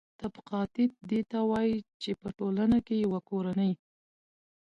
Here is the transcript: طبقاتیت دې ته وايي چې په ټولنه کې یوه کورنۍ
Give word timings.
طبقاتیت 0.21 0.91
دې 1.09 1.21
ته 1.31 1.39
وايي 1.49 1.75
چې 2.01 2.11
په 2.21 2.27
ټولنه 2.37 2.77
کې 2.85 2.95
یوه 3.05 3.19
کورنۍ 3.29 3.71